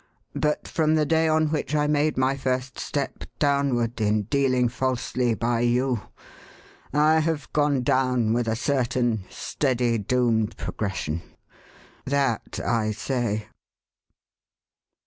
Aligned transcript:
But 0.33 0.67
from 0.67 0.95
the 0.95 1.05
day 1.05 1.27
on 1.27 1.49
which 1.51 1.75
I 1.75 1.85
made 1.85 2.17
my 2.17 2.35
first 2.35 2.79
step 2.79 3.25
downward, 3.37 4.01
in 4.01 4.23
520 4.23 4.23
THE 4.23 4.23
HAUN7TED 4.23 4.33
MAN. 4.33 4.41
dealing 4.61 4.69
falsely 4.69 5.33
by 5.35 5.59
you, 5.59 6.01
I 6.91 7.19
have 7.19 7.53
gone 7.53 7.83
down 7.83 8.33
with 8.33 8.47
a 8.47 8.55
certain, 8.55 9.25
steady, 9.29 9.99
doomed 9.99 10.57
progression. 10.57 11.21
That, 12.07 12.59
I 12.65 12.89
say.' 12.93 13.45